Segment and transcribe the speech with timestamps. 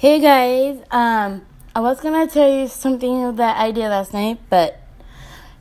[0.00, 1.44] Hey guys, um,
[1.76, 4.80] I was gonna tell you something that I did last night, but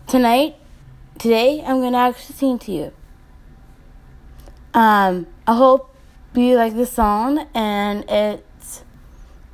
[0.08, 0.56] tonight,
[1.18, 2.94] today, I'm gonna actually sing to you.
[4.74, 5.94] Um, I hope
[6.34, 8.46] you like the song and it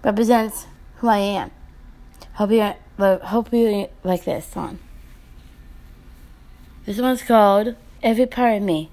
[0.04, 1.50] represents who I am.
[2.34, 2.72] Hope you
[3.24, 4.78] hope you like this song.
[6.86, 8.92] This one's called Every Part of Me.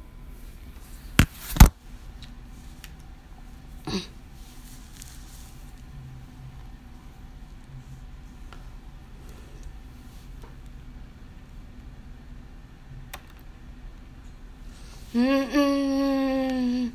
[15.15, 16.93] And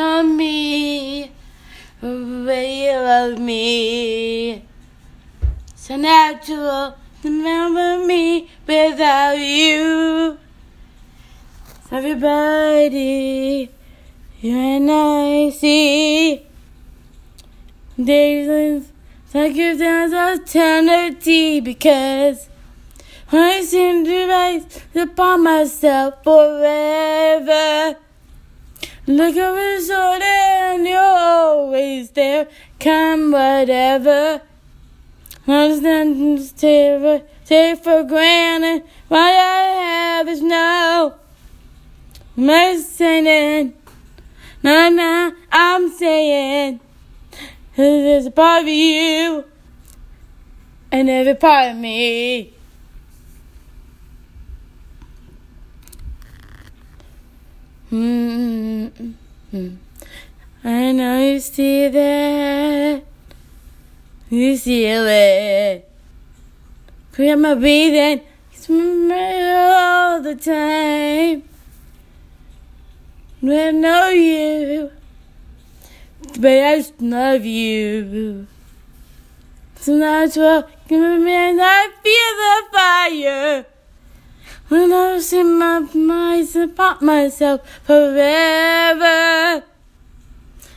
[0.00, 1.30] on me,
[2.02, 4.64] way you love me,
[5.76, 10.36] so natural to remember me without you.
[11.92, 13.79] Everybody.
[14.42, 16.46] You and I see
[18.02, 18.88] days
[19.34, 22.48] like dance of eternity because
[23.30, 27.98] I seem to rise upon myself forever.
[29.06, 32.48] Look over your shoulder and you're always there.
[32.78, 34.40] Come whatever.
[35.46, 41.14] Understand just take for, take for granted what I have is no
[42.36, 43.74] mercy.
[44.62, 46.80] Nah, nah, I'm saying
[47.76, 49.44] there's a part of you
[50.92, 52.52] and every part of me.
[57.90, 59.74] Mm-hmm.
[60.62, 63.02] I know you see that.
[64.28, 65.88] You see it.
[67.18, 68.20] My breathing.
[68.52, 71.49] It's all the time.
[73.42, 74.90] I know you,
[76.38, 78.46] but I just love you.
[79.76, 83.66] So what man, I feel the fire.
[84.68, 89.64] When I see my mind about myself forever.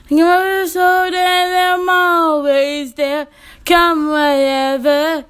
[0.09, 3.27] I'm always so that I'm always there.
[3.65, 5.25] Come whatever.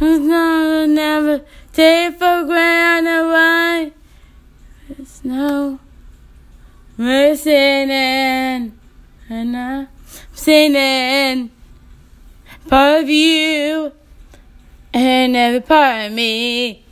[0.00, 3.92] I'll never take for granted why.
[4.88, 5.24] There's
[6.96, 8.78] no listening,
[9.28, 9.88] and I'm
[10.32, 11.50] singing
[12.68, 13.92] part of you
[14.92, 16.84] and every part of me.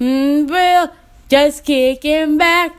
[0.00, 0.94] Mm, real,
[1.28, 2.76] just kicking back.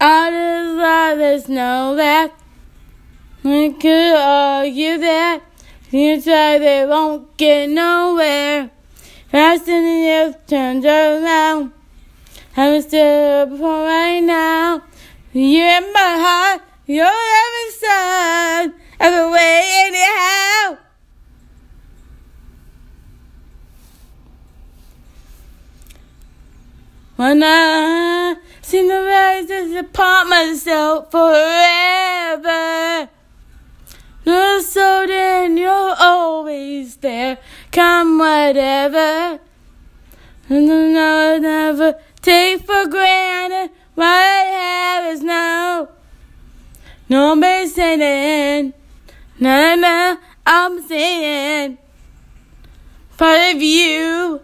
[0.00, 2.32] All the lovers know that.
[3.42, 5.42] We could argue that.
[5.90, 8.70] You try, they won't get nowhere.
[9.30, 11.72] Fast in the earth turns around.
[12.56, 14.82] I'm still before right now.
[15.38, 20.78] You're in my heart, you're every side, every way, anyhow.
[27.16, 33.10] When I see the rises upon myself forever,
[34.24, 37.36] you're so then you're always there,
[37.72, 39.38] come whatever.
[40.48, 44.25] And I'll never take for granted what
[47.08, 48.72] no be saying,
[49.38, 51.78] no, no, I'm saying,
[53.16, 54.40] part of you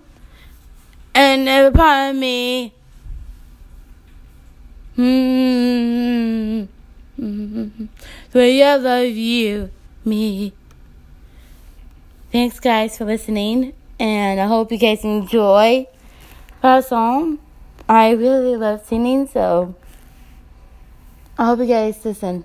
[1.14, 2.74] and every part of me.
[4.96, 6.64] Mm-hmm.
[7.22, 7.84] Mm-hmm.
[8.34, 9.70] Way I love you,
[10.04, 10.52] me.
[12.30, 15.86] Thanks, guys, for listening, and I hope you guys enjoy
[16.62, 17.38] our song.
[17.88, 19.74] I really love singing, so
[21.36, 22.44] I hope you guys listen.